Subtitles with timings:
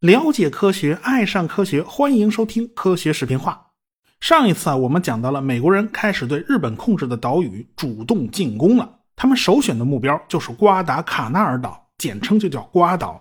[0.00, 3.66] 了解科学，爱上科学，欢迎收听科学视频化。
[4.20, 9.00] 上一次啊，我们讲到了美国人开始对日本控制的岛屿主动进攻了。
[9.16, 13.20] 他们首选的目标就是瓜达卡纳尔岛，简称就叫瓜岛。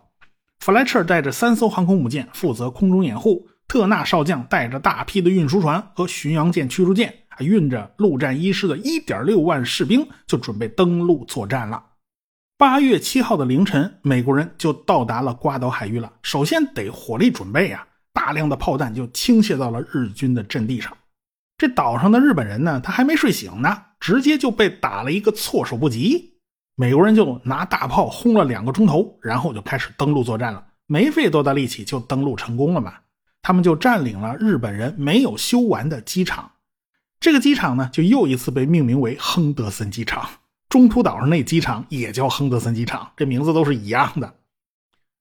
[0.60, 11.84] 弗莱彻带着三艘航空母舰负责空中掩护，特纳少将带着大批的运输船和巡洋舰、驱逐舰，运着陆战一师的1.6万士兵，就准备登陆作战了。
[12.58, 16.12] 八月七号的凌晨，美国人就到达了瓜岛海域了。
[16.24, 20.96] 首先得火力准备呀，大量的炮弹就倾泻到了日军的阵地上。
[21.58, 26.34] 这岛上的日本人呢，他还没睡醒呢，直接就被打了一个措手不及。
[26.76, 30.64] 美国人就拿大炮轰了两个钟头，然后就开始登陆作战了。
[30.86, 32.94] 没费多大力气就登陆成功了嘛。
[33.42, 36.52] 他们就占领了日本人没有修完的机场。
[37.20, 40.30] 这个机场呢，就又一次被命名为亨德森机场。
[40.70, 44.36] 中途岛上那机场也叫亨德森机场，这名字都是一样的。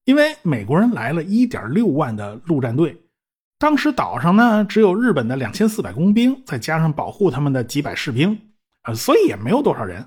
[0.03, 3.01] 因为美国人来了1.6万的陆战队，
[3.57, 8.39] 当时岛上呢只有日本的2400工兵，再加上保护他们的几百士兵，
[8.83, 10.05] 啊，所以也没有多少人。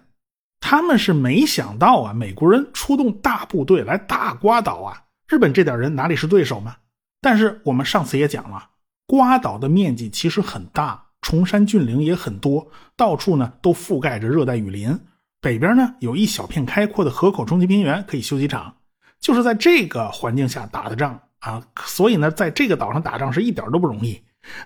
[0.60, 6.76] 他们是没想到啊，美国人出动大部队来大瓜岛啊，日本这点人哪里是对手嘛？
[7.22, 8.68] 但是我们上次也讲了，
[9.06, 14.98] 瓜岛的面积其实很大，崇山峻岭也很多，到处呢都覆盖着热带雨林。
[15.40, 18.74] 北边呢有一小片开阔的河口冲积平原可以修机场，
[19.20, 24.20] 就是在这个环境下打的仗啊，所以呢，在这个岛上打仗是一点都不容易。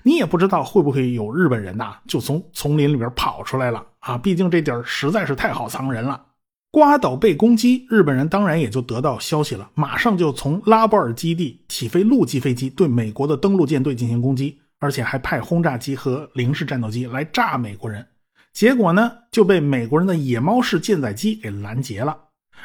[0.05, 4.17] 你也不知道会不会有日本人呐，就从丛林里边跑出来了啊！
[4.17, 6.27] 毕竟这地儿实在是太好藏人了。
[6.71, 18.07] 瓜岛被攻击，日本人当然也就得到消息了，马上就从拉波尔基地起飞陆基飞机对美国的登陆舰队进行攻击，而且还派轰炸机和零式战斗机来炸美国人。
[18.53, 22.17] 结果呢，就被美国人的野猫式舰载机给拦截了。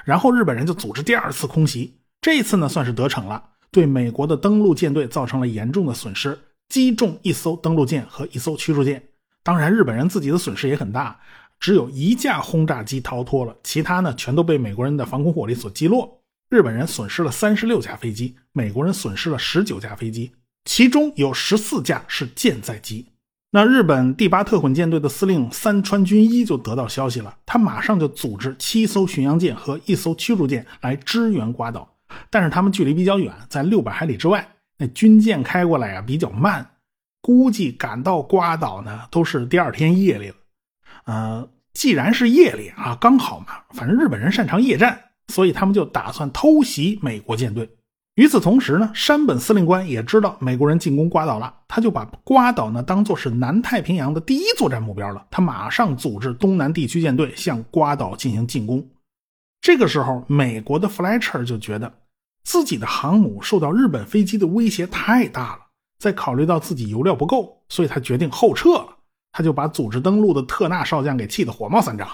[0.06, 6.38] 然后日本人就组织第二次空袭，这次呢算是得逞了，对美国的登陆舰队造成了严重的损失，
[6.70, 9.04] 击中一艘登陆舰和一艘驱逐舰。
[9.42, 11.20] 当然，日本人自己的损失也很大，
[11.60, 16.22] 只有一架轰炸机逃脱了，其他呢全都被美国人的防空火力所击落。
[16.50, 20.32] 日本人损失了三十六架飞机，美国人损失了十九架飞机，
[20.70, 23.08] 其中有十四架是舰载机。
[23.50, 31.98] 那日本第八特混舰队的司令三川军一就得到消息了，他马上就组织七艘巡洋舰和一艘驱逐舰来支援瓜岛，
[32.30, 34.48] 但是他们距离比较远，在六百海里之外，
[34.78, 36.70] 那军舰开过来啊比较慢，
[37.20, 40.36] 估计赶到瓜岛呢都是第二天夜里了。
[41.06, 47.68] 呃，既然是夜里啊，刚好嘛，反正日本人擅长夜战，所以他们就打算偷袭美国舰队。
[48.20, 55.26] 与此同时呢，山本司令官也知道美国人进攻瓜岛了，他就把瓜岛呢当做是南太平洋的第一作战目标了。
[55.32, 58.86] 他马上组织东南地区舰队向瓜岛进行进攻。
[59.62, 61.94] 这个时候，美国的弗莱彻就觉得
[62.44, 65.60] 自己的航母受到日本飞机的威胁太大了，
[65.98, 68.98] 在考虑到自己油料不够，所以他决定后撤了。
[69.32, 72.06] 他就把组织登陆的特纳少将给气得火冒三丈，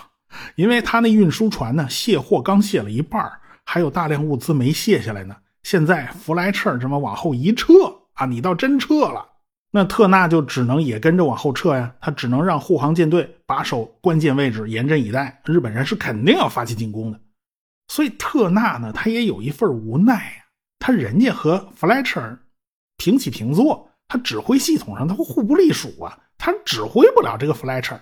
[0.56, 3.28] 因为他那运输船呢卸货刚卸了一半，
[3.64, 5.36] 还有大量物资没卸下来呢。
[5.66, 7.74] 现在弗莱彻这么往后一撤
[8.14, 9.28] 啊，你倒真撤了，
[9.72, 11.92] 那特纳就只能也跟着往后撤呀。
[12.00, 15.42] 他只能让护航舰队把守关键位置，严阵以待。
[15.44, 17.20] 日本人是肯定要发起进攻的，
[17.88, 20.46] 所以特纳呢，他也有一份无奈呀。
[20.78, 22.22] 他人家和弗莱彻
[22.98, 28.00] 平起平坐，他指挥系统上他互不隶属啊，他指挥不了这个弗莱彻。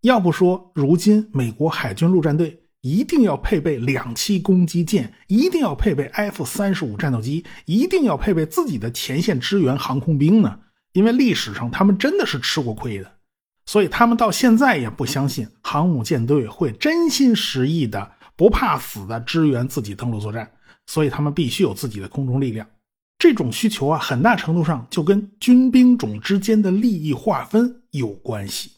[0.00, 2.63] 要不说如今美国海军陆战队。
[2.84, 10.58] 一定要配备两栖攻击舰，一定要配备 F 三十五战斗机，一定要配备自己的前线支援航空兵呢？
[10.92, 13.10] 因为历史上他们真的是吃过亏的，
[13.64, 20.52] 所以他们到现在也不相信航母舰队会真心实意的、不怕死的支援自己登陆作战，
[20.86, 22.66] 所以他们必须有自己的空中力量。
[23.18, 28.72] 这种需求啊，很大程度上就跟军兵种之间的利益划分有关系。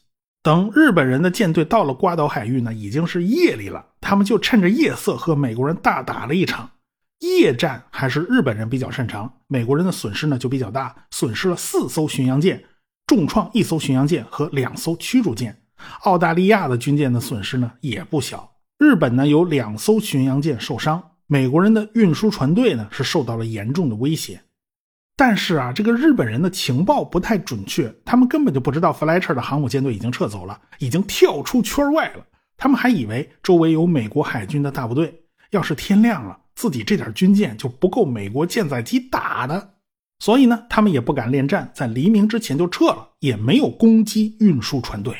[0.47, 3.85] 等日本人的舰队到了瓜岛海域呢，已经是夜里了。
[4.01, 6.71] 他们就趁着夜色和美国人大打了一场。
[7.19, 12.63] 夜战还是日本人比较擅长，美国人的损失呢就比较大，损失了四艘巡洋舰，
[13.09, 15.63] 重创一艘巡洋舰和两艘驱逐舰。
[16.05, 24.41] 澳大利亚的军舰的损失呢也不小，日本呢有两艘巡洋舰受伤，美国人的运输船队呢是受到了严重的威胁。
[25.17, 32.27] 但是啊，这个日本人的情报不太准确，他们根本就不知道弗莱彻的航母舰队已经撤走了，已经跳出圈外了。
[32.59, 35.23] 他们还以为周围有美国海军的大部队，
[35.53, 39.75] 要是天亮了，自己这点军舰就不够美国舰载机打的。
[40.19, 45.15] 所以呢，他们也不敢恋战，在黎明之前就撤了，也没有攻击运输船队。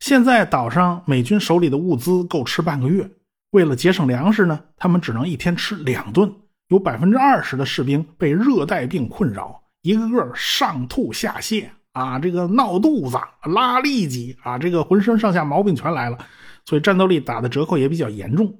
[0.00, 3.08] 现在岛上美军手里的物资够吃半个月，
[3.50, 6.32] 为了节省粮食呢，他们只能一天吃两顿。
[6.68, 16.18] 有百分之二十的士兵被热带病困扰，一个个上吐下泻啊，这个闹肚子、拉痢疾啊，这个浑身上下毛病全来了，
[16.64, 18.58] 所以战斗力打的折扣也比较严重。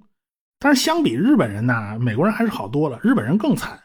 [0.58, 2.98] 但是相比日本人呢，美国人还是好多了。
[3.02, 3.78] 日本人更惨，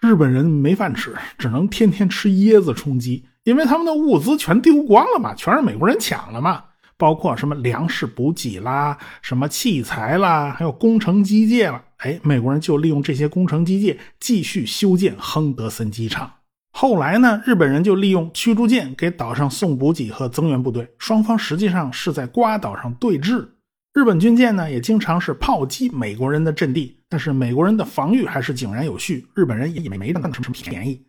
[0.00, 6.64] 日本人没饭吃，只能天天吃椰子充饥，因为他们的物资全丢光了嘛，全是美国人抢了嘛。
[6.96, 11.82] 包括什么粮食补给啦，什么器材啦，还有工程机械了。
[11.98, 16.30] 哎，美国人就利用这些工程机械继续修建亨德森机场。
[16.76, 20.88] 后来呢，日本人就利用驱逐舰给岛上送补给和增援部队。
[20.98, 23.46] 双方实际上是在瓜岛上对峙。
[23.92, 31.06] 日本军舰呢，也经常是炮击美国人的阵地，但是美国人的防御还是井然有序，日本人也没占什么便宜。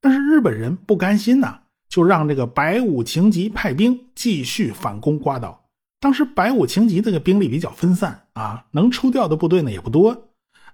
[0.00, 1.58] 但是日本人不甘心呐。
[1.88, 5.64] 就让这个白武晴吉派兵继续反攻瓜岛。
[6.00, 10.28] 当时白武晴吉这个兵力比较分散啊，能抽调的部队呢也不多。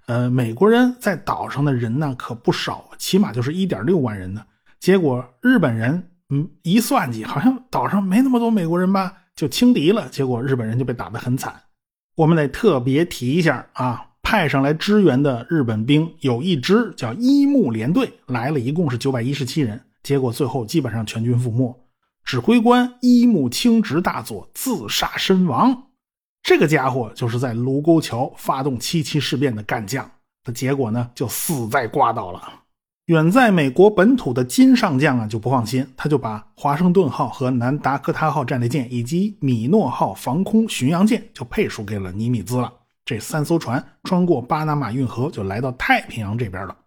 [0.05, 4.45] 呃，美国人在岛上的人呢可不少，起码就是一点六万人呢。
[4.79, 10.07] 结果日本人嗯一算计，好像岛上没那么多美国人吧，就轻敌了。
[10.09, 11.55] 结果日本人就被打得很惨。
[12.17, 19.81] 我们得特别提一下啊，派上来支援的日本兵有一支叫一木联队，来了一共是九百一十七人。
[20.05, 21.75] 结果最后基本上全军覆没，
[22.23, 25.87] 指挥官一木清直大佐自杀身亡。
[26.43, 30.07] 这个家伙就是在卢沟桥发动七七事变的干将，
[30.43, 32.39] 的结果呢就死在瓜岛了。
[33.07, 42.71] 远在美国本土的金上将啊就不放心，他就把华盛顿号和南达科他号战列舰以及米诺号防空巡洋舰就配属给了尼米兹了。
[43.03, 46.77] 这三艘船穿过巴拿马运河就来到太平洋这边了。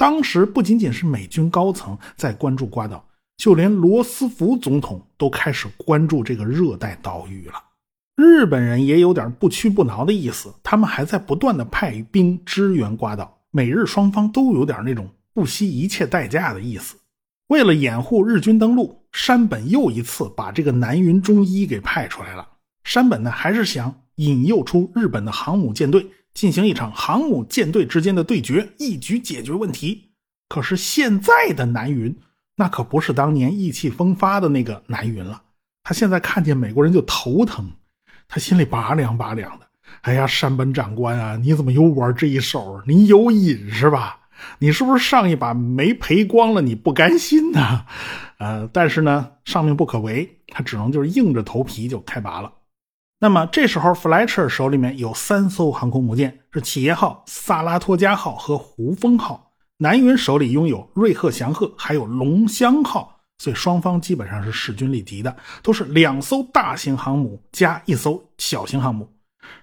[0.00, 3.04] 当时不仅仅是美军高层在关注瓜岛，
[3.36, 7.62] 就连罗斯福总统都开始关注这个热带岛屿了。
[8.16, 13.40] 日本人也有点不屈不挠的意思，他们还在不断的派兵支援瓜岛。
[13.50, 16.96] 美日双方都有点那种不惜一切代价的意思。
[17.48, 22.48] 为了掩护日军登陆，山本又一次把这个南云忠一给派出来了。
[22.84, 26.06] 山本呢，还是想引诱出日本的航母舰队。
[26.40, 30.12] 进行一场航母舰队之间的对决，一举解决问题。
[30.48, 32.16] 可是现在的南云，
[32.56, 35.42] 那可不是当年意气风发的那个南云了。
[35.82, 37.70] 他现在看见美国人就头疼，
[38.26, 39.66] 他心里拔凉拔凉的。
[40.00, 42.80] 哎呀，山本长官啊，你怎么又玩这一手？
[42.86, 44.20] 你有瘾是吧？
[44.60, 46.62] 你是不是上一把没赔光了？
[46.62, 47.84] 你不甘心呢？
[48.38, 52.50] 呃，但是呢，上命不可违，他只能就是硬着头皮就开拔了。
[53.22, 59.52] 那么这时候，弗莱彻手里面有三艘航空母舰，是企业号、萨拉托加号和胡风号。
[59.76, 69.06] 南云手里拥有瑞鹤祥鹤，还有龙香号，所以双方基本上是势均力敌的，都是两艘大型航母加一艘小型航母。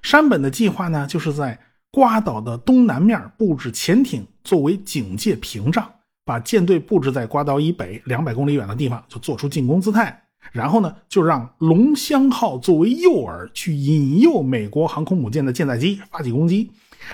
[0.04, 1.60] 山本的计划呢，就是在
[1.92, 5.92] 瓜岛的东南面布置潜艇作为警戒屏障，
[6.24, 10.27] 把舰队布置在瓜岛以北两百公里远的地方，就做出进攻姿态。
[10.52, 16.72] 然后呢，就让龙香号作为诱饵，去引诱美国航空母舰的舰载机发起攻击，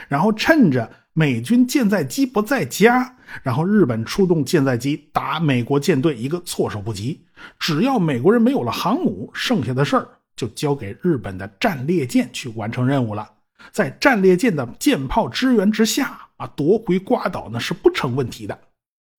[0.07, 7.21] 然后趁着美军舰载机不在家，然后日本出动舰载机打美国舰队一个措手不及。
[7.59, 13.29] 只要美国人没有了航母，剩下的事儿就交给日本的战列舰去完成任务了。
[13.71, 18.57] 在战列舰的舰炮支援之下，啊，夺回瓜岛呢是不成问题的。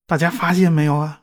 [0.06, 1.20] 大家发现没有啊？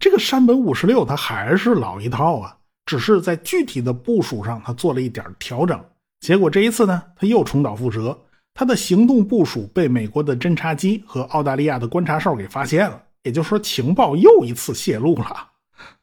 [0.00, 5.78] 这个山本五十六，他还是老一套啊，只是在具体的部署上，他做了一点调整。
[6.20, 8.18] 结果这一次呢，他又重蹈覆辙，
[8.54, 15.48] 他的行动部署被美国的侦察机和澳大利亚的观察哨给发现了，也就是说，情报又一次泄露了。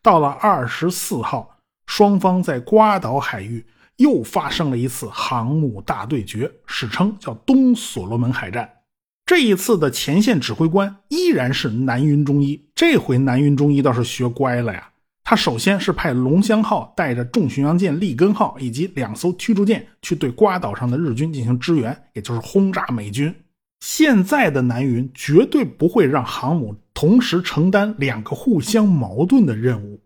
[0.04, 8.70] 到了二十四号，双方在瓜岛海域又发生了一次航母大对决，史称叫东所罗门海战。
[9.28, 14.90] 这一次的前线指挥官依然是南云忠一，这回南云忠一倒是学乖了呀。
[15.22, 23.36] 他首先是派龙骧号带着重巡洋舰利根号以及两艘驱逐舰去对瓜岛上的日军进行支援，也就是轰炸美军。
[23.82, 30.00] 现在的南云绝对不会让航母同时承担两个互相矛盾的任务，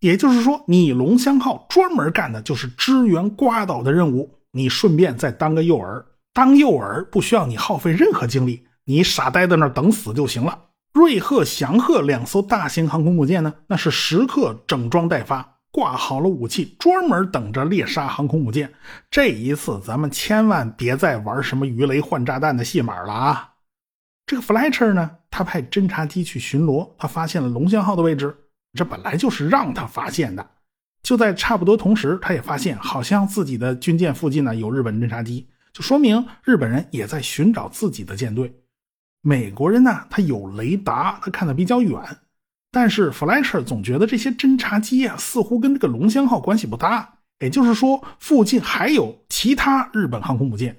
[0.00, 6.04] 也就是说，你龙骧号专门干的就是支援瓜岛的任务，你顺便再当个诱饵。
[6.34, 10.58] 当诱饵不需要你耗费任何精力，你傻呆在那儿等死就行了。
[10.92, 18.72] 瑞鹤、祥鹤两艘大型航空母舰呢，那是时刻整装待发，挂好了武器，专门等着猎杀航空母舰。
[19.10, 23.52] 这一次咱们千万别再玩什么鱼雷换炸弹的戏码了啊！
[24.24, 28.34] 这个 Fletcher 呢，他派侦察机去巡逻，他发现了龙翔号的位置，
[28.72, 30.48] 这本来就是让他发现的。
[31.02, 38.52] 就在差不多同时，他也发现好像自己的军舰附近呢有日本侦察机，就说明日本人也在寻找自己的舰队。
[39.26, 42.00] 美国人呢，他有雷达，他看得比较远，
[42.70, 47.14] 但是弗莱彻总觉得这些侦察机啊，似乎跟这个龙香号关系不大。
[47.40, 50.76] 也就是说，附近还有其他日本航空母舰，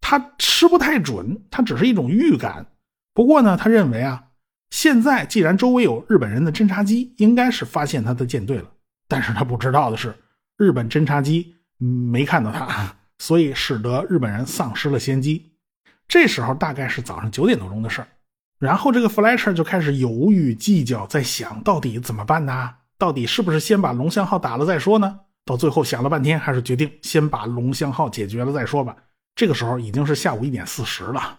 [0.00, 2.66] 他吃不太准，他只是一种预感。
[3.14, 4.24] 不过呢，他认为啊，
[4.70, 8.68] 现在既然周围有日本人的侦察机，应该是发现他的舰队了。
[9.06, 10.12] 但是他不知道的是，
[10.56, 15.49] 日本侦察机没看到他，所以使得日本人丧失了先机。
[16.10, 18.04] 这时候大概是早上九点多钟的事
[18.58, 22.74] 然后这个弗莱彻就开始犹豫计较，在想到底怎么办呢？
[22.98, 25.20] 到底是不是先把龙香号打了再说呢？
[25.44, 28.96] 到最后想了半天，还是决定先把龙香号解决了再说吧。
[29.36, 31.38] 这个时候已经是下午一点四十了。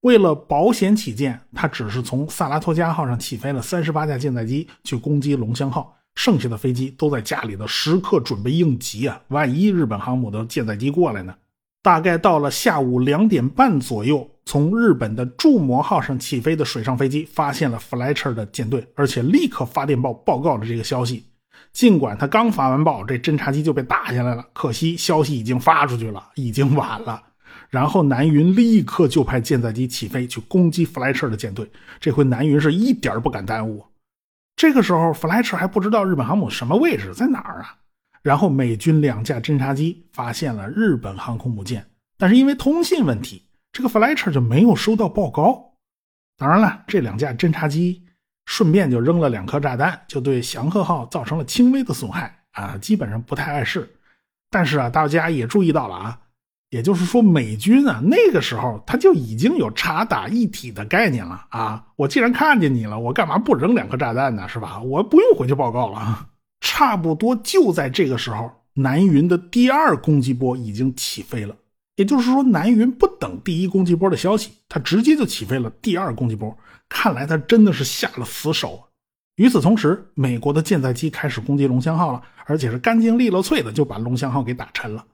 [0.00, 9.22] 为了保险起见，他只是从萨拉托加号上起飞了三十八架舰载机去攻击龙香号，剩下的飞机都在家里的时刻准备应急啊！
[9.28, 11.32] 万一日本航母的舰载机过来呢？
[11.82, 21.24] 大概到了下午两点半左右，从日本的筑摩号上起飞的水上飞机发现了 Fltcher 的舰队，而且立刻发电报报告了这个消息。
[21.72, 24.44] 尽管他刚发完报，这侦察机就被打下来了。
[24.52, 27.22] 可惜消息已经发出去了，已经晚了。
[27.68, 31.70] 然后南云立刻就派舰载机起飞去攻击 Fltcher 的舰队。
[32.00, 33.84] 这回南云是一点不敢耽误。
[34.56, 37.76] 这个时候，弗莱彻还不知道日本航母什么位置，在哪儿啊？
[38.22, 41.86] 然后美军两架侦察机发现了日本航空母舰，
[42.18, 45.74] 但是因为通信问题，这个 Fletcher 就没有收到报告。
[46.36, 48.02] 当然了，这两架侦察机
[48.46, 53.88] 顺便就扔了两颗炸弹，就对祥和号造成了轻微的损害啊，基本上不太碍事。
[54.50, 56.18] 但是啊，大家也注意到了啊，
[56.70, 61.86] 也就是说，美军啊那个时候他就已经有察打一体的概念了啊。
[61.96, 64.48] 我既然看见你了，我干嘛不扔两颗炸弹呢？
[64.48, 64.80] 是吧？
[64.80, 66.28] 我不用回去报告了。
[66.60, 71.56] 差不多就在这个时候，南云的第二攻击波已经起飞了。
[71.96, 76.56] 也就是说，南云不等第一攻击波的消息，他直接就起飞了第二攻击波。
[76.88, 78.84] 看来他真的是下了死手。
[79.36, 85.04] 与此同时，美国的舰载机开始攻击龙香号了，而且是干净利落脆的就把龙香号给打沉了。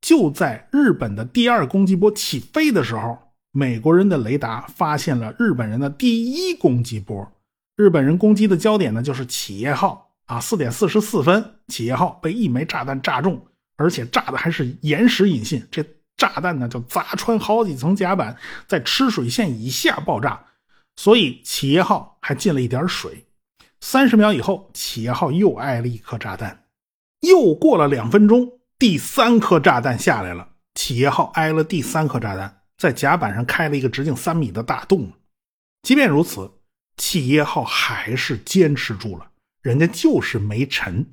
[0.00, 3.18] 就在日本的第二攻击波起飞的时候，
[3.52, 7.30] 美国人的雷达发现了日本人的第一攻击波。
[7.76, 10.07] 日本人攻击的焦点呢，就是企业号。
[10.28, 13.42] 啊，四点四十四分，企业号被一枚炸弹炸中，
[13.76, 15.66] 而且炸的还是延时引信。
[15.70, 15.82] 这
[16.18, 20.44] 炸弹呢，就砸穿好几层甲板，在吃水线以下爆炸，
[20.96, 23.24] 所以企业号还进了一点水。
[23.80, 26.64] 三十秒以后，企业号又挨了一颗炸弹。
[27.20, 35.10] 又过了两分钟，第三颗炸弹下来了，企业号挨了第三颗炸弹，在甲板上开了一个直径三米的大洞。
[35.82, 36.50] 即便如此，
[36.98, 39.30] 企业号还是坚持住了。
[39.62, 41.04] 人家就是没沉，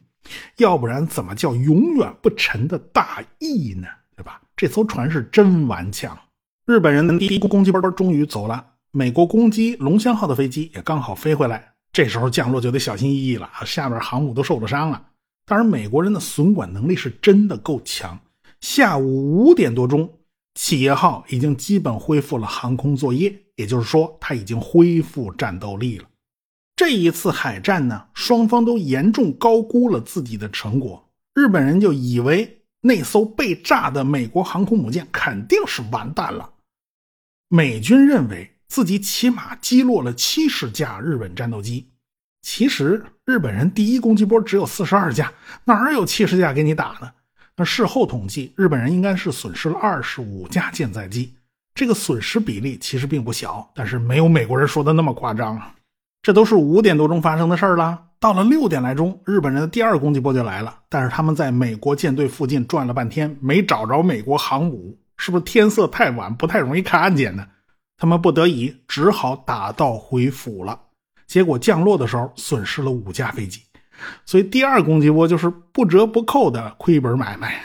[0.57, 3.87] 要不然怎么叫永远不沉的大义呢？
[4.15, 4.41] 对吧？
[4.55, 6.17] 这艘船是真顽强。
[6.65, 11.73] 日本人的第一攻击波终于走了，美国攻击龙香号的飞机也刚好飞回来。
[11.91, 15.05] 这时候降落就得小心翼翼了，下面航母都受了伤了。
[15.45, 18.19] 当然，美国人的损管能力是真的够强。
[18.61, 20.11] 下午五点多钟，
[20.55, 26.05] 企业号已经基本恢复了航空作业，也就是说，它已经恢复战斗力了。
[26.75, 31.09] 这一次海战呢，双方都严重高估了自己的成果。
[31.33, 36.49] 日本人就以为那艘被炸的美国航空母舰肯定是完蛋了。
[37.47, 41.89] 美军认为自己起码击落了七十架日本战斗机。
[42.41, 45.31] 其实日本人第一攻击波只有四十二架，
[45.63, 47.11] 哪有七十架给你打呢？
[47.55, 51.33] 那事后统计，日本人应该是损失了二十五架舰载机。
[51.73, 55.73] 这个损失比例其实并不小，但是没有美国人说的那么夸张啊。
[56.25, 58.01] 这都是五点多钟发生的事儿了。
[58.19, 60.75] 到了六点来钟，日本人的第二攻击波就来了。
[60.89, 67.45] 但是他们在美国舰队附近转了半天，没找着美国航母，是不是天色太晚，不太容易看见呢？
[67.95, 70.79] 他们不得已只好打道回府了。
[71.27, 73.61] 结果降落的时候损失了五架飞机，
[74.25, 77.61] 所以第二攻击波就是不折不扣的亏本买卖。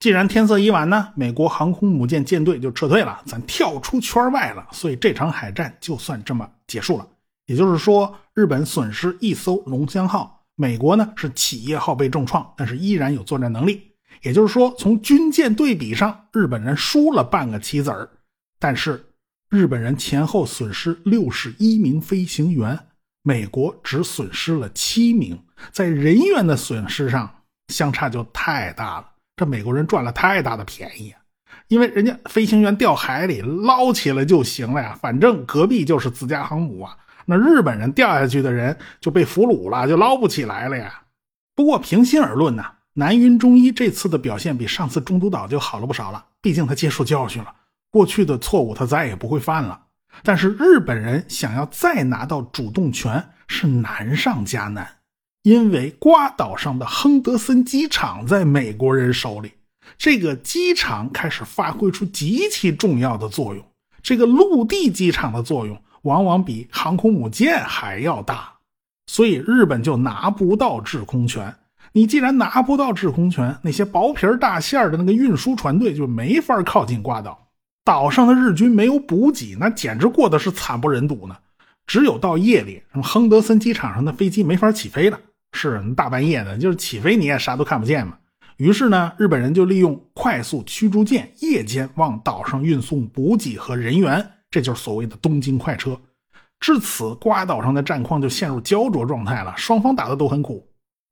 [0.00, 7.06] 既然天色已晚呢，美国航空母舰舰队就撤退了，咱跳出圈外了，所以这场海战就算这么结束了。
[7.46, 13.92] 也就是说，日本损失一艘龙江号，美国呢是企业号被重创，但是依然有作战能力。
[14.22, 18.08] 也就是说，从军舰对比上，日本人输了半个棋子儿，
[18.58, 19.04] 但是
[19.48, 22.78] 日本人前后损失六十一名飞行员，
[23.22, 25.38] 美国只损失了七名，
[25.70, 29.08] 在人员的损失上相差就太大了。
[29.36, 31.20] 这美国人赚了太大的便宜啊，
[31.68, 36.96] 因为人家飞行员掉海里捞起来就行了呀，反正隔壁就是自家航母啊。
[37.26, 41.02] 那日本人掉下去的人就被俘虏了，就捞不起来了呀。
[41.54, 42.64] 不过平心而论呢，
[42.94, 46.24] 南云中一这次的表现比上次中途岛就好了不少了。
[46.40, 47.52] 毕竟他接受教训了，
[47.90, 49.82] 过去的错误他再也不会犯了。
[50.22, 54.98] 但是日本人想要再拿到主动权是难上加难，
[55.42, 59.52] 因为瓜岛上的亨德森机场在美国人手里，
[59.98, 63.64] 这个机场开始发挥出极其重要的作用。
[64.02, 68.50] 这个陆地机场的作用往往比航空母舰还要大，
[69.06, 71.54] 所以日本就拿不到制空权。
[71.92, 77.48] 你既然拿不到制空权，那些薄皮大馅儿的那个运输船队就没法靠近瓜岛。
[77.84, 81.36] 岛上的日军没有补给，那简直过的是惨不忍睹呢。
[81.86, 85.18] 只有到夜里，什么亨德森机场上的飞机没法起飞了，
[85.52, 88.18] 是大半夜的，就是起飞你也啥都看不见嘛。
[88.56, 96.00] 于是呢，日本人就利用快速驱逐舰夜间往岛上运送补给和人员，这就是所谓的东京快车。
[96.60, 100.66] 至此，瓜岛上的战况就陷入焦灼状态了，双方打的都很苦。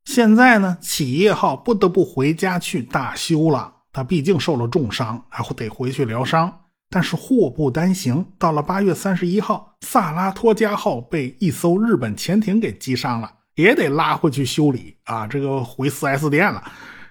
[0.06, 6.50] 现在呢，企业号不得不回家去大修了，他毕竟受了重伤，还得回去疗伤。
[6.88, 15.26] 但是祸不单行，到了八月三十一号，萨拉托加号被一艘日本潜艇给击伤了，也得拉回去修理啊！
[15.26, 16.64] 这个回四 S 店了，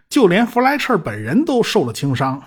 [0.09, 2.41] 就连弗莱彻本人都受了轻伤。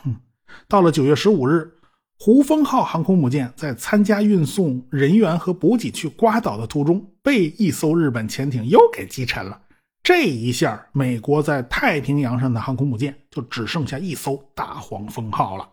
[0.67, 1.71] 到了九月十五日，
[2.19, 9.61] 胡风号航空母舰在参加运送人员和补给去瓜岛的途中，被一艘日本潜艇又给击沉了。
[10.03, 15.69] 这一下，美国在太平洋上的航空母舰就只剩下一艘大黄蜂号了。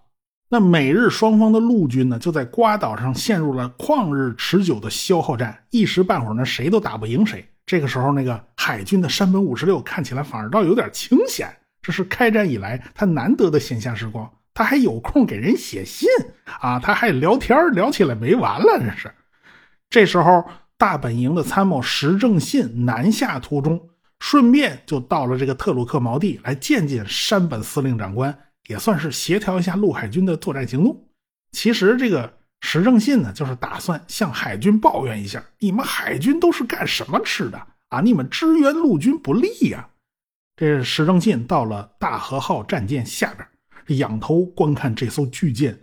[0.49, 7.43] 那美日双方的陆军呢，就在瓜岛上陷入了旷日持久的消耗战，一时半会儿呢，谁都打不赢谁。
[7.65, 11.47] 这个时候，那个海军的山本五十六看起来反而倒有点清闲，
[11.81, 16.07] 这是开战以来他难得的闲暇时光，他还有空给人写信
[16.59, 19.13] 啊，他还聊天聊起来没完了，这是。
[19.89, 20.43] 这时候，
[20.77, 28.37] 大本营的参谋石正信南下途中，顺便就到了这个特鲁克锚地来见见山本司令长官。
[28.69, 31.05] 也算是协调一下陆海军的作战行动。
[31.51, 37.99] 其实这个石正信呢，就是打算向海军抱怨一下：你们海军都是干什么吃的啊？
[37.99, 39.85] 你们支援陆军不利呀！
[40.55, 43.45] 这石正信到了大和号战舰下边，
[43.87, 45.79] 仰头观看这艘巨舰，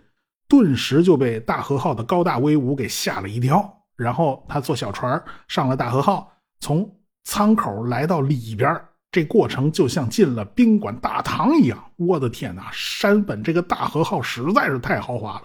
[0.47, 3.77] 顿时就被大和号的高大威武给吓了一跳。
[3.95, 6.89] 然后他坐小船上了大和号，从
[7.23, 8.81] 舱口来到里边。
[9.11, 12.69] 这过程就像进了宾馆大堂一样，我的天哪！
[12.71, 15.43] 山本这个大和号实在是太豪华了。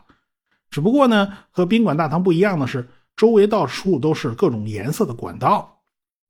[0.70, 5.82] 只不过呢，和宾馆大堂不一样的是，周围到处都是各种颜色的管道。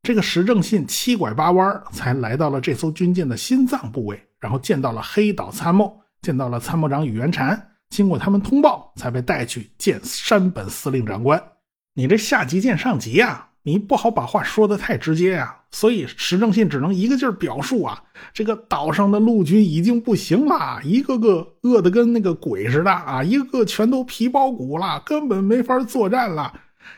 [0.02, 7.68] 这个石正信七拐八弯才来到了这艘军舰的心脏部位，然后见到了黑岛参谋，见到了参谋长宇垣禅。
[7.88, 11.40] 经过他们通报，才被带去见山本司令长官。
[11.94, 13.46] 你这下级见上级呀！
[13.62, 18.02] 你不好把话说的太直接呀，所以石正信只能一个劲儿表述啊，
[18.34, 26.52] 这个岛上的陆军已经不行了，一个个饿得跟那个鬼似的啊，一个个全都皮包骨了，根本没法作战了。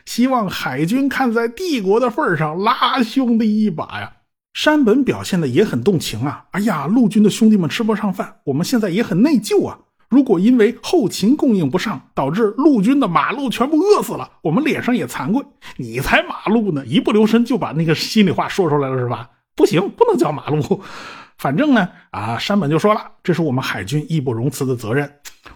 [0.05, 4.11] 希望海军看在帝国的份上拉兄弟一把呀。
[4.53, 9.79] 山本表现的也很动情啊，哎呀，陆军的兄弟们吃不上饭，我们现在也很内疚啊。
[10.09, 15.45] 如果因为后勤供应不上，导致陆军的马路全部饿死了，我们脸上也惭愧。
[15.77, 19.29] 你才马路呢，一不留神就把那个心里话说出来了，是吧？
[19.55, 20.81] 不行，不能叫马路。
[21.37, 25.09] 反正呢，啊，山本就说了，这是我们海军义不容辞的责任。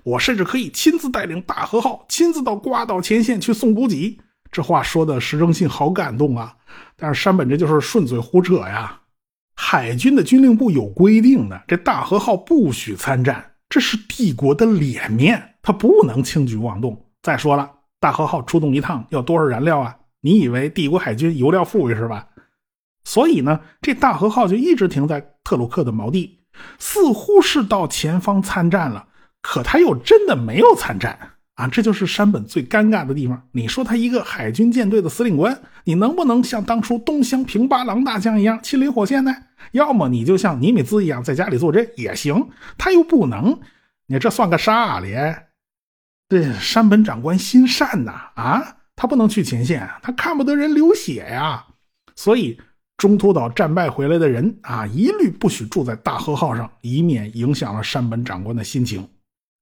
[0.03, 4.17] 我甚至可以亲自带领大和号，亲自到瓜岛前线去送补给。
[4.53, 6.55] 这话说的石正信好感动啊。
[6.95, 9.01] 但是山本这就是顺嘴胡扯呀。
[9.55, 13.51] 海军的军令部有规定的，这大和号不许参战。
[13.67, 17.05] 这是帝国的脸面，他不能轻举妄动。
[17.21, 19.97] 再说了，大和号出动一趟要多少燃料啊？
[20.21, 22.27] 你以为帝国海军油料富裕是吧？
[23.03, 26.39] 所以呢，这大和号就一直停在特鲁克的锚地，
[26.79, 29.07] 似乎是到前方参战了，
[29.41, 31.17] 可他又真的没有参战
[31.55, 31.67] 啊！
[31.67, 33.47] 这就是山本最尴尬的地方。
[33.51, 39.35] 你说他一个海军舰队的司令官，你能不能像当初东乡平八郎大将一样亲临火线呢？
[39.71, 43.59] 要么你就像尼米兹一样在家里坐镇也行，他又不能，
[44.07, 45.47] 你这算个啥咧？
[46.27, 51.63] 这山本长官心善呐，啊，他不能去前线，他看不得人流血呀。
[52.15, 52.59] 所以
[52.97, 59.07] 中途岛战败回来的人啊，一律不许住在大和号上，以免影响了山本长官的心情。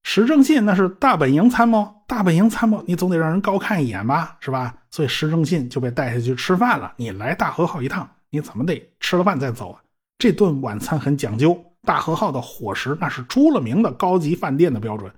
[0.04, 4.76] 石正信那是大本营参谋，大本营参谋你总得让人高看一眼吧，是吧？
[4.90, 6.92] 所以石正信就被带下去吃饭了。
[6.98, 9.80] 你来大和号一趟，你怎么得吃了饭再走啊？
[10.18, 15.12] 这顿晚餐很讲究，大和号的伙食那是出了名的高级饭店的标准。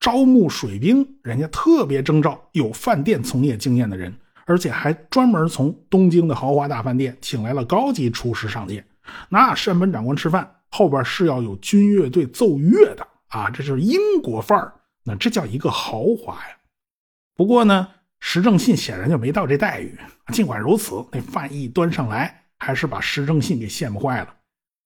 [0.00, 4.14] 招募水兵，人家特别征召有饭店从业经验的人，
[4.46, 8.84] 而且还专门从东京的豪华大饭店请来了高级厨师上舰。
[9.28, 14.72] 那山本长官吃饭后边是要有军乐队奏乐的啊，这就是英国范儿，
[15.04, 16.56] 那这叫一个豪华呀。
[17.34, 17.88] 不过呢，
[18.20, 19.96] 石正信显然就没到这待遇。
[20.32, 24.34] 尽管如此，那饭一端上来，还是把石正信给羡慕坏了。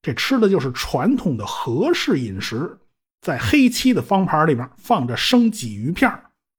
[0.03, 2.79] 这吃的就是传统的和式饮食，
[3.21, 6.13] 在黑漆的方盘里边放着生鲫鱼片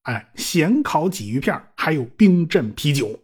[0.03, 3.19] 哎，咸烤鲫鱼片还有冰镇啤酒。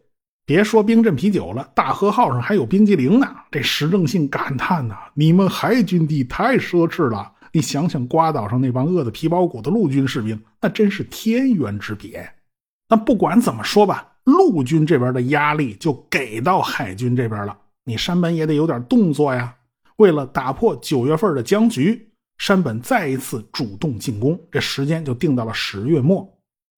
[0.45, 3.35] 别说冰镇啤酒了，大和号上还有冰激凌呢。
[3.51, 7.31] 这石正信感叹呐：“你们海军的太奢侈了。
[7.51, 12.29] 你想想，瓜岛上那帮饿得皮包骨的陆军士兵，那真是天渊之别。”
[12.89, 17.57] 那不管怎么说吧，陆军这边的压力就给到海军这边了。
[17.85, 19.55] 你山本也得有点动作呀。
[19.97, 26.27] 为了打破九月份的僵局，山本再一次主动进攻，这时间就定到了十月末。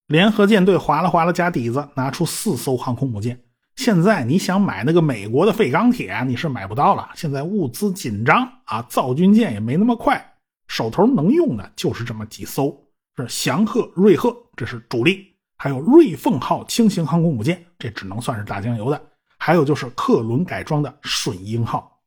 [0.08, 3.40] 联合舰队划了划了家底子，拿出四艘航空母舰。
[3.78, 7.10] 现在你想买那个美国的废钢铁，你是买不到了。
[7.16, 10.31] 现在物资紧张啊，造军舰也没那么快，
[10.72, 12.74] 手头能用的就是这么几艘：
[13.18, 15.16] 是祥鹤、瑞鹤，这是主力；
[15.58, 18.98] 还有瑞凤号轻型航空母舰，这只能算是打酱油的；
[19.38, 22.00] 还有就是客轮改装的隼鹰号。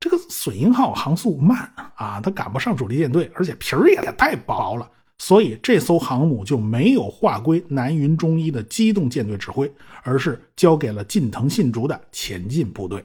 [0.00, 9.70] 这个隼鹰号航速慢啊，它赶不上主力舰队，而且皮儿也太薄了，所以这艘航母就没有划归南云中一的机动舰队指挥，
[10.02, 13.04] 而是交给了近藤信竹的前进部队。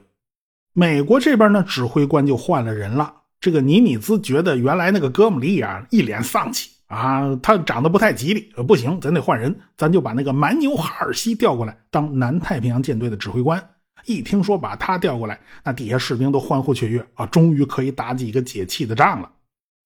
[0.72, 3.16] 美国这边呢，指挥官就换了人了。
[3.40, 13.62] 这个尼米兹觉得原来那个哥姆利亚一脸丧气啊，他长得不太吉利，不行，咱得换人，咱就把那个蛮牛哈尔西调过来当南太平洋舰队的指挥官。
[14.06, 17.26] 一听说把他调过来，那底下士兵都欢呼雀跃啊！
[17.26, 19.30] 终于可以打几个解气的仗了。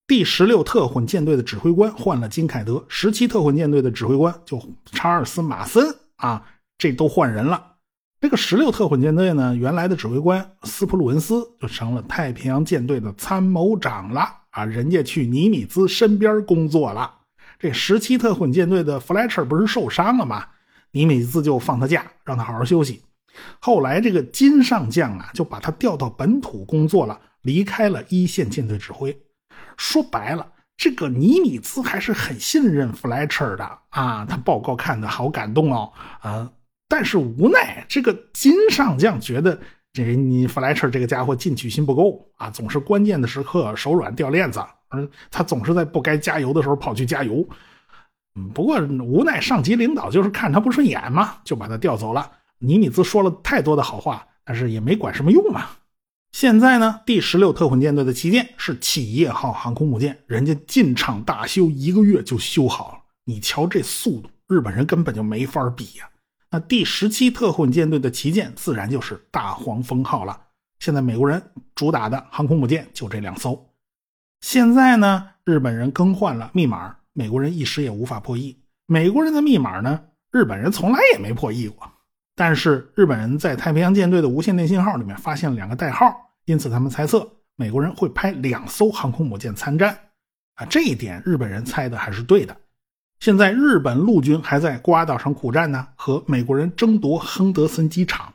[0.06, 4.62] 第十六特混舰队的指挥官换了金凯德，十七特混舰队的指挥官就
[4.92, 5.84] 查尔斯马森
[6.16, 6.44] 啊，
[6.78, 7.71] 这都换人了。
[8.22, 17.12] 这个十六特混舰队呢，原来的指挥官斯普鲁恩斯就成了太平洋舰队的参谋长了啊，人家去尼米兹身边工作了。
[17.58, 20.46] 这十七特混舰队的弗莱彻不是受伤了吗？
[20.92, 23.02] 尼米兹就放他假，让他好好休息。
[23.58, 29.20] 后来，这个金上将啊，就把他调到本土工作了，离开了一线舰队指挥。
[29.76, 34.24] 说白了，这个尼米兹还是很信任弗莱彻的啊。
[34.24, 36.48] 他报告看的好感动哦，啊，
[36.92, 39.58] 但是无奈这个金上将觉得
[39.94, 47.48] 这你弗莱彻这个家伙进取心不够啊，总是关键的时刻手软掉链子，嗯，他总是在不该加油的时候跑去加油。
[48.34, 52.30] 嗯，不过无奈上级领导就是看他不顺眼嘛，就把他调走了。
[52.58, 55.70] 尼米兹说了太多的好话，但是也没管什么用嘛。
[56.32, 62.98] 现在呢，第十六特混舰队的旗舰是企业号航空母舰，人家进场大修一个月就修好了。
[63.24, 66.06] 你瞧这速度，日本人根本就没法比呀。
[66.52, 70.38] 那第十七特混舰队的旗舰自然就是大黄蜂号了。
[70.80, 71.42] 现在美国人
[71.74, 73.58] 主打的航空母舰就这两艘。
[74.42, 78.60] 现在呢，日本人更换了密码，美国人一时也无法破译。
[78.84, 79.98] 美国人的密码呢，
[80.30, 81.90] 日本人从来也没破译过。
[82.34, 89.98] 但是日本人在太平洋舰队的无线电信号里面发现了两个代号，因此他们猜测美国人会派两艘航空母舰参战。
[90.56, 92.54] 啊，这一点日本人猜的还是对的。
[93.22, 98.34] 现在日本陆军还在瓜岛上苦战呢，和美国人争夺亨德森机场。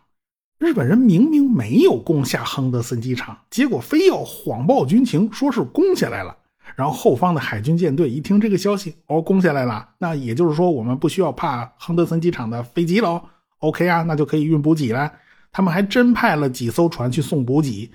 [0.59, 6.37] 日本人明明没有攻下亨德森机场，结果非要谎报军情，说是攻下来了。
[6.77, 13.21] 然后后方的海军舰队一听这个消息，哦，攻下来了，那也就是说我们不需要怕亨德森机场的飞机喽。
[13.57, 15.11] OK 啊，那就可以运补给了。
[15.51, 17.91] 他们还真派了几艘船去送补给，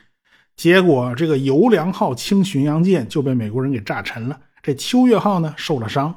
[0.56, 4.38] 结果这个油良号轻巡洋舰就被美国人给炸沉了。
[4.62, 6.14] 这秋月号呢受了伤。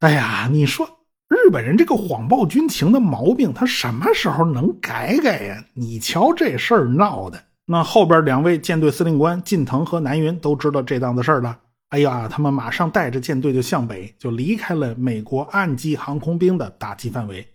[0.00, 0.88] 哎呀，你说
[1.28, 5.62] 日本人这个谎报军情的毛病，他什么时候能改改呀？
[5.74, 11.58] 你瞧这事儿闹的，那后边两位舰队司令官近藤和南云都知道这档子事儿了。
[11.90, 17.46] 哎呀，他们马上带着舰队就向北，就离开了美国岸基航空兵的打击范围。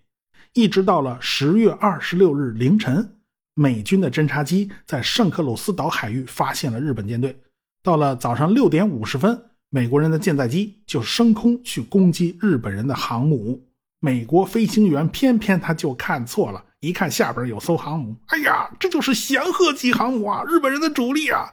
[0.54, 3.16] 一直到了十月二十六日凌晨，
[3.56, 7.36] 美军的侦察机在圣克鲁斯岛海域发现了日本舰队。
[7.82, 13.62] 到了早上六点五十分，美国人的舰载机就升空去攻击日本人的航母。
[14.00, 21.52] 美国飞行员偏偏他就看错了，一看下边有艘航母，哎呀，这就是祥鹤级航母啊，日本人的主力啊！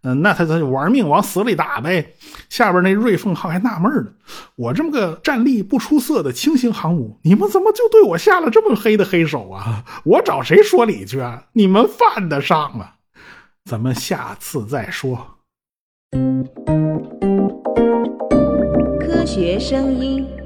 [0.00, 2.14] 嗯，那他他就玩命往死里打呗。
[2.48, 4.10] 下边那瑞凤号还纳闷呢，
[4.56, 9.84] 我这么个战力不出色的轻型航母，你们怎么就对我下了这么黑的黑手啊？
[10.04, 11.44] 我找谁说理去啊？
[11.52, 12.92] 你们犯得上吗？
[13.66, 15.36] 咱们下次再说。
[19.24, 20.41] 学声音。